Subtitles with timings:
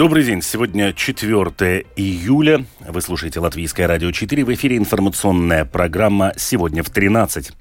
[0.00, 0.40] Добрый день.
[0.40, 2.64] Сегодня 4 июля.
[2.88, 4.46] Вы слушаете Латвийское радио 4.
[4.46, 7.52] В эфире информационная программа «Сегодня в 13».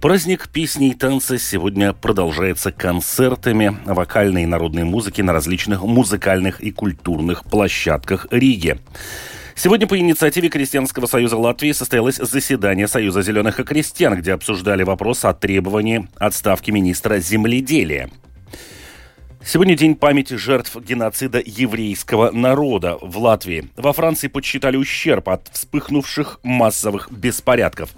[0.00, 6.72] Праздник песни и танца сегодня продолжается концертами вокальной и народной музыки на различных музыкальных и
[6.72, 8.80] культурных площадках Риги.
[9.54, 15.24] Сегодня по инициативе Крестьянского союза Латвии состоялось заседание Союза зеленых и крестьян, где обсуждали вопрос
[15.24, 18.10] о требовании отставки министра земледелия.
[19.44, 23.68] Сегодня день памяти жертв геноцида еврейского народа в Латвии.
[23.76, 27.90] Во Франции подсчитали ущерб от вспыхнувших массовых беспорядков.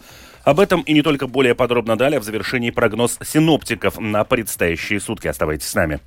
[0.44, 5.28] Об этом и не только более подробно далее в завершении прогноз синоптиков на предстоящие сутки.
[5.28, 6.00] Оставайтесь с нами.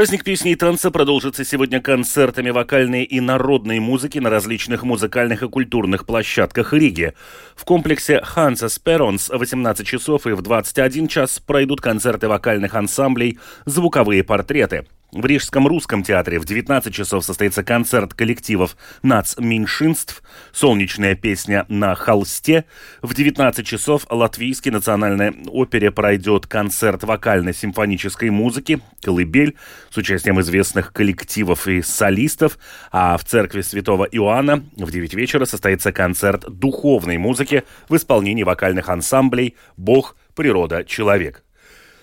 [0.00, 5.48] Праздник песни и танца продолжится сегодня концертами вокальной и народной музыки на различных музыкальных и
[5.50, 7.12] культурных площадках Риги.
[7.54, 13.38] В комплексе Ханса Сперонс в 18 часов и в 21 час пройдут концерты вокальных ансамблей
[13.66, 14.86] «Звуковые портреты».
[15.12, 20.22] В Рижском русском театре в 19 часов состоится концерт коллективов нацменьшинств,
[20.52, 22.64] солнечная песня на холсте.
[23.02, 29.56] В 19 часов Латвийской национальной опере пройдет концерт вокально-симфонической музыки «Колыбель»
[29.90, 32.56] с участием известных коллективов и солистов.
[32.92, 38.88] А в церкви святого Иоанна в 9 вечера состоится концерт духовной музыки в исполнении вокальных
[38.88, 41.42] ансамблей «Бог, природа, человек».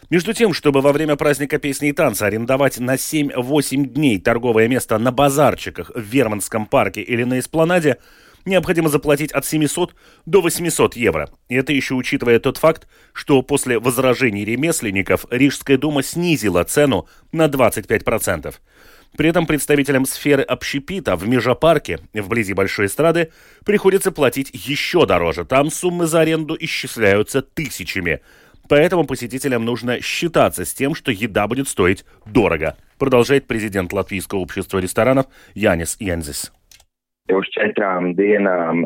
[0.09, 4.97] Между тем, чтобы во время праздника песни и танца арендовать на 7-8 дней торговое место
[4.97, 7.97] на базарчиках в Верманском парке или на Эспланаде,
[8.45, 9.93] необходимо заплатить от 700
[10.25, 11.29] до 800 евро.
[11.49, 17.47] И это еще учитывая тот факт, что после возражений ремесленников Рижская дума снизила цену на
[17.47, 18.55] 25%.
[19.17, 23.31] При этом представителям сферы общепита в Межапарке, вблизи Большой эстрады,
[23.65, 25.43] приходится платить еще дороже.
[25.43, 28.21] Там суммы за аренду исчисляются тысячами–
[28.67, 34.79] Поэтому посетителям нужно считаться с тем, что еда будет стоить дорого, продолжает президент Латвийского общества
[34.79, 36.51] ресторанов Янис Янзис.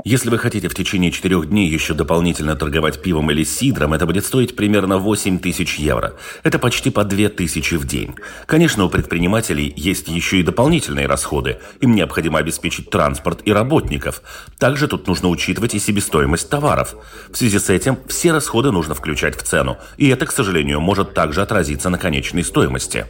[0.04, 4.26] Если вы хотите в течение четырех дней еще дополнительно торговать пивом или сидром, это будет
[4.26, 6.14] стоить примерно 8 тысяч евро.
[6.44, 8.16] Это почти по 2 тысячи в день.
[8.48, 11.60] Конечно, у предпринимателей есть еще и дополнительные расходы.
[11.82, 14.22] Им необходимо обеспечить транспорт и работников.
[14.60, 16.96] Также тут нужно учитывать и себестоимость товаров.
[17.30, 19.78] В связи с этим все расходы нужно включать в цену.
[19.98, 23.06] И это, к сожалению, может также отразиться на конечной стоимости.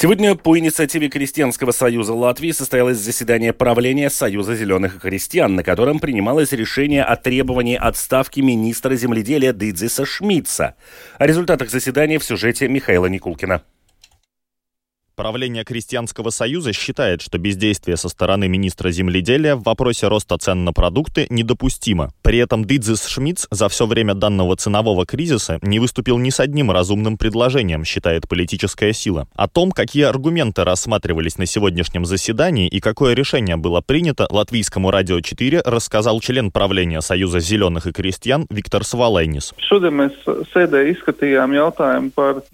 [0.00, 6.52] Сегодня по инициативе Крестьянского союза Латвии состоялось заседание правления Союза зеленых крестьян, на котором принималось
[6.52, 10.74] решение о требовании отставки министра земледелия Дидзиса Шмидца.
[11.18, 13.60] О результатах заседания в сюжете Михаила Никулкина.
[15.20, 20.72] Правление Крестьянского союза считает, что бездействие со стороны министра земледелия в вопросе роста цен на
[20.72, 22.14] продукты недопустимо.
[22.22, 26.70] При этом Дидзис Шмидц за все время данного ценового кризиса не выступил ни с одним
[26.70, 29.28] разумным предложением, считает политическая сила.
[29.34, 35.20] О том, какие аргументы рассматривались на сегодняшнем заседании и какое решение было принято, Латвийскому радио
[35.20, 39.52] 4 рассказал член правления Союза зеленых и крестьян Виктор Свалайнис.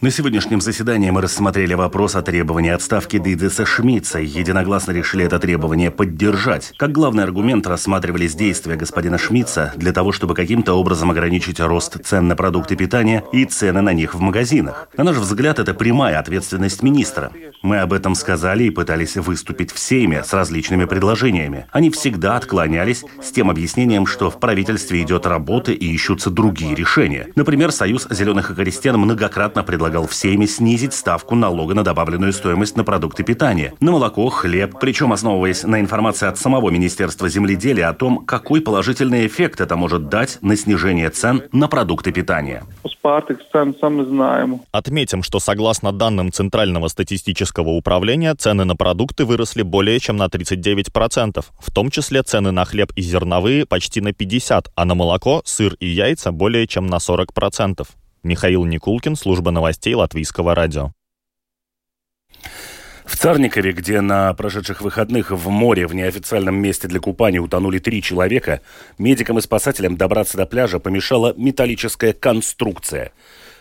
[0.00, 5.26] На сегодняшнем заседании мы рассмотрели вопрос о требовании требование отставки Дидеса Шмидца и единогласно решили
[5.26, 6.72] это требование поддержать.
[6.78, 12.28] Как главный аргумент рассматривались действия господина Шмидца для того, чтобы каким-то образом ограничить рост цен
[12.28, 14.88] на продукты питания и цены на них в магазинах.
[14.96, 17.30] На наш взгляд, это прямая ответственность министра.
[17.60, 21.66] Мы об этом сказали и пытались выступить в Сейме с различными предложениями.
[21.72, 27.28] Они всегда отклонялись с тем объяснением, что в правительстве идет работа и ищутся другие решения.
[27.34, 32.45] Например, Союз зеленых и крестьян многократно предлагал в Сейме снизить ставку налога на добавленную стоимость
[32.46, 37.88] стоимость на продукты питания, на молоко, хлеб, причем основываясь на информации от самого Министерства земледелия
[37.88, 42.62] о том, какой положительный эффект это может дать на снижение цен на продукты питания.
[44.70, 51.44] Отметим, что согласно данным Центрального статистического управления, цены на продукты выросли более чем на 39%,
[51.58, 55.74] в том числе цены на хлеб и зерновые почти на 50%, а на молоко, сыр
[55.80, 57.84] и яйца более чем на 40%.
[58.22, 60.92] Михаил Никулкин, служба новостей Латвийского радио.
[63.06, 68.02] В Царникове, где на прошедших выходных в море в неофициальном месте для купания утонули три
[68.02, 68.60] человека,
[68.98, 73.12] медикам и спасателям добраться до пляжа помешала металлическая конструкция.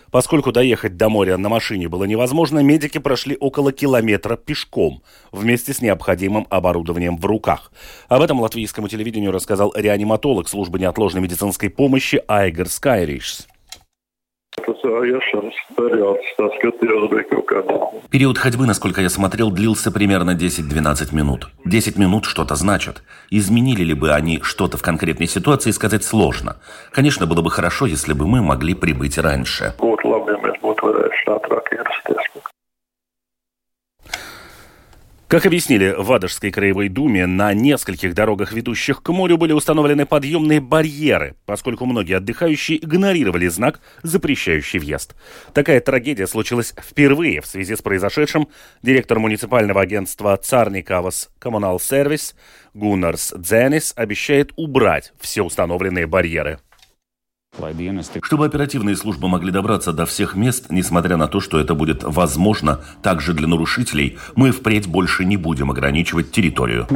[0.10, 5.82] Поскольку доехать до моря на машине было невозможно, медики прошли около километра пешком, вместе с
[5.82, 7.72] необходимым оборудованием в руках.
[8.08, 13.48] Об этом латвийскому телевидению рассказал реаниматолог службы неотложной медицинской помощи Айгер Скайришс.
[18.10, 21.50] Период ходьбы, насколько я смотрел, длился примерно 10-12 минут.
[21.66, 23.04] 10 минут что-то значат.
[23.30, 26.58] Изменили ли бы они что-то в конкретной ситуации, сказать сложно.
[26.92, 29.74] Конечно, было бы хорошо, если бы мы могли прибыть раньше.
[35.28, 40.60] Как объяснили в Адожской краевой думе, на нескольких дорогах, ведущих к морю, были установлены подъемные
[40.60, 45.16] барьеры, поскольку многие отдыхающие игнорировали знак, запрещающий въезд.
[45.52, 48.50] Такая трагедия случилась впервые в связи с произошедшим.
[48.84, 52.36] Директор муниципального агентства Царникавас Коммунал Сервис
[52.76, 56.60] Гуннарс Дзенис обещает убрать все установленные барьеры.
[58.24, 62.82] Чтобы оперативные службы могли добраться до всех мест, несмотря на то, что это будет возможно
[63.02, 66.88] также для нарушителей, мы впредь больше не будем ограничивать территорию.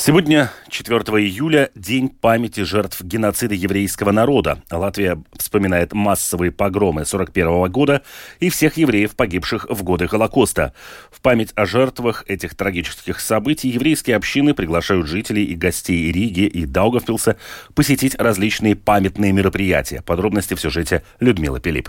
[0.00, 4.62] Сегодня, 4 июля, День памяти жертв геноцида еврейского народа.
[4.70, 8.02] Латвия вспоминает массовые погромы 41 года
[8.38, 10.72] и всех евреев, погибших в годы Холокоста.
[11.10, 16.64] В память о жертвах этих трагических событий еврейские общины приглашают жителей и гостей Риги и
[16.64, 17.36] Даугавпилса
[17.74, 20.02] посетить различные памятные мероприятия.
[20.02, 21.88] Подробности в сюжете Людмила Пилип.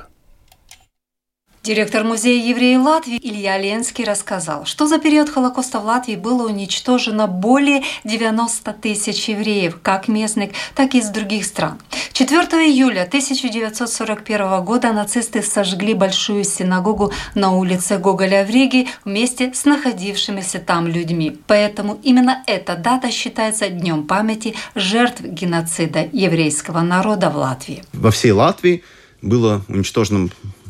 [1.61, 7.27] Директор Музея евреев Латвии Илья Ленский рассказал, что за период Холокоста в Латвии было уничтожено
[7.27, 11.77] более 90 тысяч евреев, как местных, так и из других стран.
[12.13, 19.65] 4 июля 1941 года нацисты сожгли большую синагогу на улице Гоголя в Риге вместе с
[19.65, 21.37] находившимися там людьми.
[21.45, 27.83] Поэтому именно эта дата считается днем памяти жертв геноцида еврейского народа в Латвии.
[27.91, 28.81] Во всей Латвии
[29.21, 30.29] было уничтожено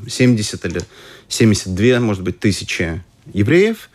[0.10, 0.82] 70 или
[1.28, 3.02] 72, может быть, тысячи
[3.34, 3.90] евреев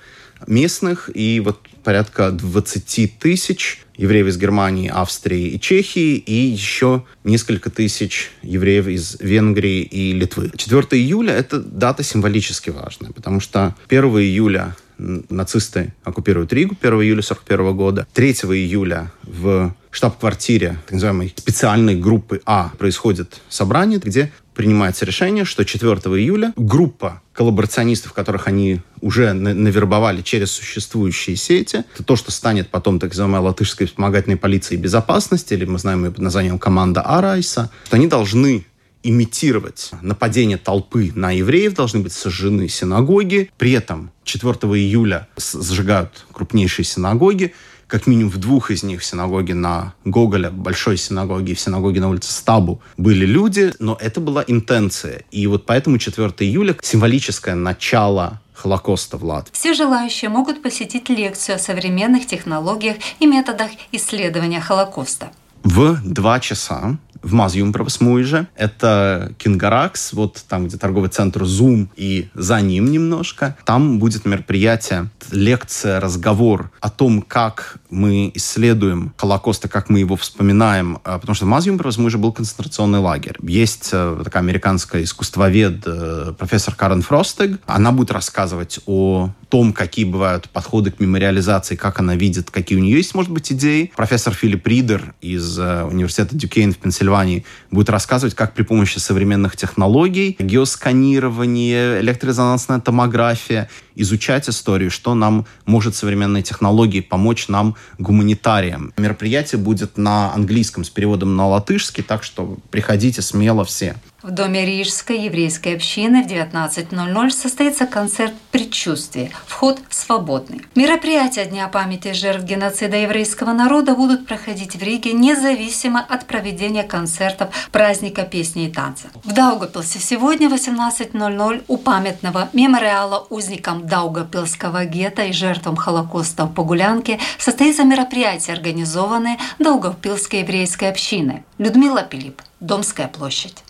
[0.46, 7.70] местных и вот порядка 20 тысяч евреев из Германии, Австрии и Чехии и еще несколько
[7.70, 10.50] тысяч евреев из Венгрии и Литвы.
[10.56, 17.20] 4 июля– это дата символически важная, потому что 1 июля нацисты оккупируют Ригу 1 июля
[17.20, 18.06] 1941 года.
[18.14, 25.64] 3 июля в штаб-квартире так называемой специальной группы А происходит собрание, где принимается решение, что
[25.64, 32.70] 4 июля группа коллаборационистов, которых они уже навербовали через существующие сети, это то, что станет
[32.70, 37.70] потом так называемой латышской вспомогательной полицией безопасности, или мы знаем ее под названием команда Арайса,
[37.86, 38.64] что они должны
[39.02, 43.50] имитировать нападение толпы на евреев, должны быть сожжены синагоги.
[43.58, 47.52] При этом 4 июля сжигают крупнейшие синагоги,
[47.94, 52.00] как минимум в двух из них, в синагоге на Гоголя, большой синагоге и в синагоге
[52.00, 55.22] на улице Стабу, были люди, но это была интенция.
[55.30, 59.52] И вот поэтому 4 июля символическое начало Холокоста в Латвии.
[59.54, 65.30] Все желающие могут посетить лекцию о современных технологиях и методах исследования Холокоста.
[65.62, 68.46] В два часа в Мазюмбровс же.
[68.56, 73.56] Это Кингаракс, вот там, где торговый центр Zoom и за ним немножко.
[73.64, 80.16] Там будет мероприятие, лекция, разговор о том, как мы исследуем Холокост и как мы его
[80.16, 80.98] вспоминаем.
[81.04, 83.36] А, потому что в Мазюмбровс же был концентрационный лагерь.
[83.42, 87.60] Есть э, такая американская искусствовед, э, профессор Карен Фростег.
[87.66, 92.80] Она будет рассказывать о том, какие бывают подходы к мемориализации, как она видит, какие у
[92.80, 93.92] нее есть, может быть, идеи.
[93.94, 99.56] Профессор Филипп Ридер из э, университета Дюкейн в Пенсильвании будет рассказывать, как при помощи современных
[99.56, 108.92] технологий, геосканирование, электрорезонансная томография, изучать историю, что нам может современные технологии помочь нам, гуманитариям.
[108.96, 113.94] Мероприятие будет на английском с переводом на латышский, так что приходите смело все.
[114.24, 119.30] В Доме Рижской еврейской общины в 19.00 состоится концерт «Предчувствие».
[119.46, 120.62] Вход свободный.
[120.74, 127.54] Мероприятия Дня памяти жертв геноцида еврейского народа будут проходить в Риге независимо от проведения концертов
[127.70, 129.08] праздника песни и танца.
[129.24, 136.54] В Даугапилсе сегодня в 18.00 у памятного мемориала узникам Даугапилского гетто и жертвам Холокоста в
[136.54, 141.42] Погулянке состоится мероприятие, организованное Даугапилской еврейской общиной.
[141.58, 143.62] Людмила Пилип, Домская площадь.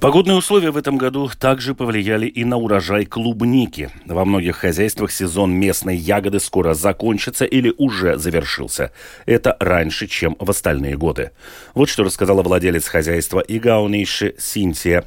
[0.00, 3.90] Погодные условия в этом году также повлияли и на урожай клубники.
[4.06, 8.92] Во многих хозяйствах сезон местной ягоды скоро закончится или уже завершился.
[9.26, 11.32] Это раньше, чем в остальные годы.
[11.74, 15.04] Вот что рассказала владелец хозяйства Игауниши Синтия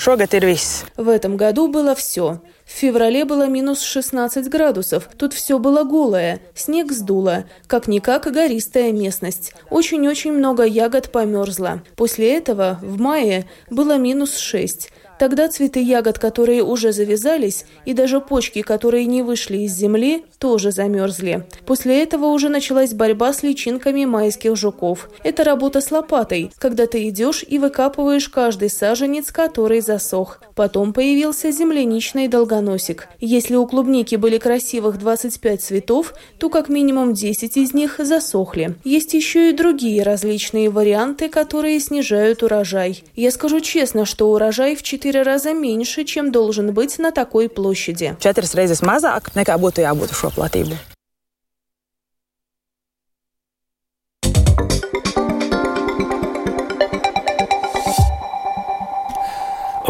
[0.00, 0.90] Ильсана.
[0.96, 2.40] В этом году было все.
[2.64, 5.10] В феврале было минус 16 градусов.
[5.18, 6.40] Тут все было голое.
[6.54, 7.44] Снег сдуло.
[7.66, 9.52] Как-никак гористая местность.
[9.68, 11.82] Очень-очень много ягод померзло.
[11.96, 14.90] После этого в мае было минус 6.
[15.20, 20.72] Тогда цветы ягод, которые уже завязались, и даже почки, которые не вышли из земли, тоже
[20.72, 21.46] замерзли.
[21.66, 25.10] После этого уже началась борьба с личинками майских жуков.
[25.22, 30.40] Это работа с лопатой, когда ты идешь и выкапываешь каждый саженец, который засох.
[30.54, 33.08] Потом появился земляничный долгоносик.
[33.20, 38.74] Если у клубники были красивых 25 цветов, то как минимум 10 из них засохли.
[38.84, 43.04] Есть еще и другие различные варианты, которые снижают урожай.
[43.16, 47.48] Я скажу честно, что урожай в 4 четыре раза меньше, чем должен быть на такой
[47.48, 48.16] площади.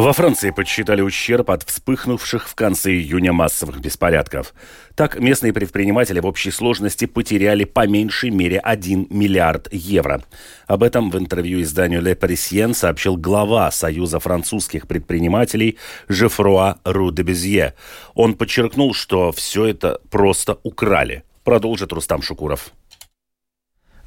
[0.01, 4.55] Во Франции подсчитали ущерб от вспыхнувших в конце июня массовых беспорядков.
[4.95, 10.23] Так, местные предприниматели в общей сложности потеряли по меньшей мере 1 миллиард евро.
[10.67, 15.77] Об этом в интервью изданию Le Parisien сообщил глава Союза французских предпринимателей
[16.09, 17.75] Жефруа Ру де Безье.
[18.15, 21.25] Он подчеркнул, что все это просто украли.
[21.45, 22.73] Продолжит Рустам Шукуров.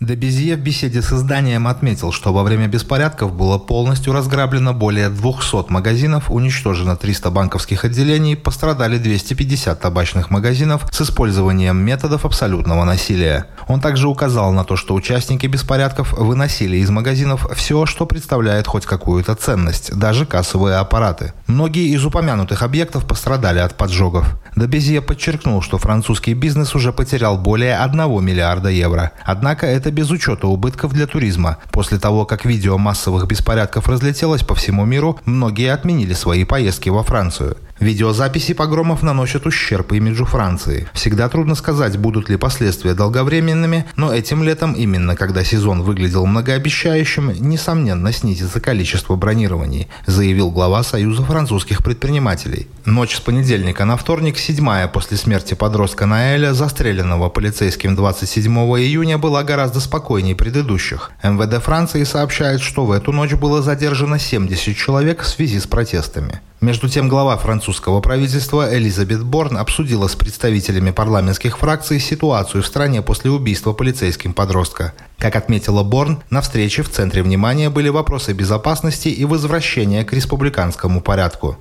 [0.05, 5.71] Дебезье в беседе с изданием отметил, что во время беспорядков было полностью разграблено более 200
[5.71, 13.45] магазинов, уничтожено 300 банковских отделений, пострадали 250 табачных магазинов с использованием методов абсолютного насилия.
[13.69, 18.85] Он также указал на то, что участники беспорядков выносили из магазинов все, что представляет хоть
[18.85, 21.31] какую-то ценность, даже кассовые аппараты.
[21.47, 24.37] Многие из упомянутых объектов пострадали от поджогов.
[24.57, 29.11] Дебезье подчеркнул, что французский бизнес уже потерял более 1 миллиарда евро.
[29.23, 31.57] Однако это без учета убытков для туризма.
[31.71, 37.03] После того, как видео массовых беспорядков разлетелось по всему миру, многие отменили свои поездки во
[37.03, 37.55] Францию.
[37.83, 40.87] Видеозаписи погромов наносят ущерб имиджу Франции.
[40.93, 47.33] Всегда трудно сказать, будут ли последствия долговременными, но этим летом, именно когда сезон выглядел многообещающим,
[47.41, 52.69] несомненно снизится количество бронирований, заявил глава Союза французских предпринимателей.
[52.85, 58.49] Ночь с понедельника на вторник, седьмая после смерти подростка Наэля, застреленного полицейским 27
[58.79, 61.11] июня, была гораздо спокойнее предыдущих.
[61.21, 66.39] МВД Франции сообщает, что в эту ночь было задержано 70 человек в связи с протестами.
[66.63, 73.01] Между тем, глава французского правительства Элизабет Борн обсудила с представителями парламентских фракций ситуацию в стране
[73.01, 74.93] после убийства полицейским подростка.
[75.17, 81.01] Как отметила Борн, на встрече в центре внимания были вопросы безопасности и возвращения к республиканскому
[81.01, 81.57] порядку.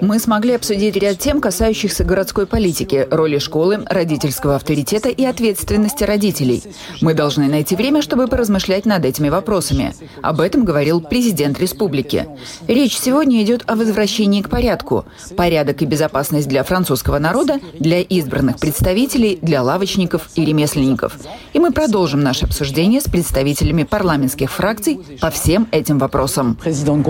[0.00, 6.64] Мы смогли обсудить ряд тем, касающихся городской политики, роли школы, родительского авторитета и ответственности родителей.
[7.00, 9.94] Мы должны найти время, чтобы поразмышлять над этими вопросами.
[10.20, 12.26] Об этом говорил президент республики.
[12.66, 15.04] Речь сегодня идет о возвращении к порядку.
[15.36, 21.16] Порядок и безопасность для французского народа, для избранных представителей, для лавочников и ремесленников.
[21.52, 26.58] И мы продолжим наше обсуждение с представителями парламентских фракций по всем этим вопросам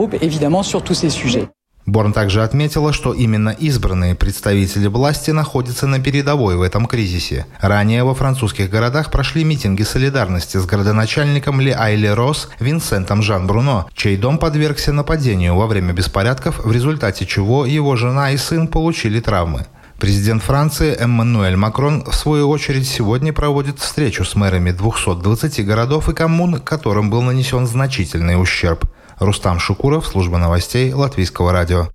[0.02, 1.49] groupe, évidemment, sur tous ces sujets.
[1.85, 7.44] Борн также отметила, что именно избранные представители власти находятся на передовой в этом кризисе.
[7.61, 13.88] Ранее во французских городах прошли митинги солидарности с городоначальником Ли Айле Рос Винсентом Жан Бруно,
[13.94, 19.18] чей дом подвергся нападению во время беспорядков, в результате чего его жена и сын получили
[19.18, 19.66] травмы.
[19.99, 26.12] Президент Франции Эммануэль Макрон, в свою очередь, сегодня проводит встречу с мэрами 220 городов и
[26.12, 28.85] коммун, которым был нанесен значительный ущерб.
[29.25, 31.88] Рустам Шукуров, служба новостей Латвийского радио.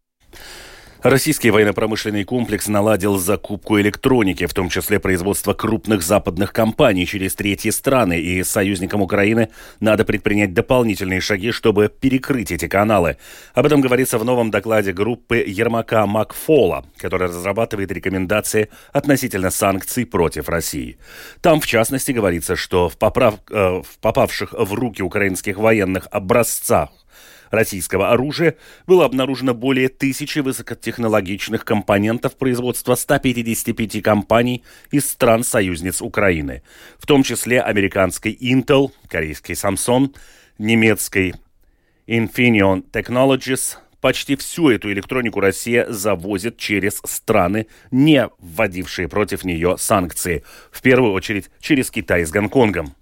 [1.04, 7.70] Российский военно-промышленный комплекс наладил закупку электроники, в том числе производство крупных западных компаний через третьи
[7.70, 9.50] страны, и союзникам Украины
[9.80, 13.18] надо предпринять дополнительные шаги, чтобы перекрыть эти каналы.
[13.54, 20.50] Об этом говорится в новом докладе группы Ермака Макфола, которая разрабатывает рекомендации относительно санкций против
[20.50, 20.98] России.
[21.42, 23.36] Там, в частности, говорится, что в, поправ...
[23.52, 26.90] э, в попавших в руки украинских военных образцах
[27.52, 36.64] российского оружия было обнаружено более тысячи высокотехнологичных компонентов производства 155 компаний из стран-союзниц Украины,
[36.98, 40.16] в том числе американской Intel, корейской Samsung,
[40.58, 41.36] немецкой
[42.08, 50.44] Infineon Technologies, Почти всю эту электронику Россия завозит через страны, не вводившие против нее санкции.
[50.72, 52.94] В первую очередь через Китай с Гонконгом.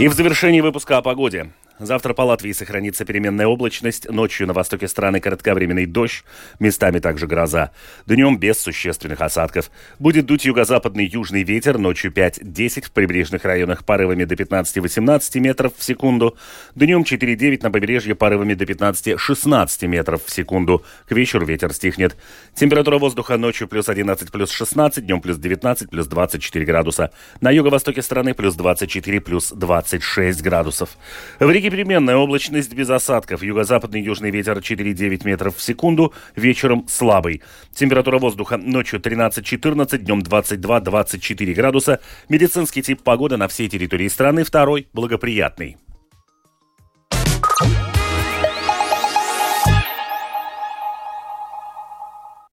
[0.00, 1.50] И в завершении выпуска о погоде.
[1.80, 4.08] Завтра по Латвии сохранится переменная облачность.
[4.10, 6.24] Ночью на востоке страны кратковременный дождь,
[6.58, 7.70] местами также гроза.
[8.04, 9.70] Днем без существенных осадков.
[9.98, 15.82] Будет дуть юго-западный южный ветер, ночью 5-10 в прибрежных районах порывами до 15-18 метров в
[15.82, 16.36] секунду.
[16.74, 20.84] Днем 4-9 на побережье порывами до 15-16 метров в секунду.
[21.08, 22.14] К вечеру ветер стихнет.
[22.54, 27.10] Температура воздуха ночью плюс 11, плюс 16, днем плюс 19, плюс 24 градуса.
[27.40, 30.90] На юго-востоке страны плюс 24, плюс 26 градусов.
[31.38, 33.42] В Риге переменная облачность без осадков.
[33.42, 36.12] Юго-западный южный ветер 4,9 метров в секунду.
[36.36, 37.42] Вечером слабый.
[37.72, 42.00] Температура воздуха ночью 13-14, днем 22-24 градуса.
[42.28, 45.76] Медицинский тип погоды на всей территории страны второй благоприятный.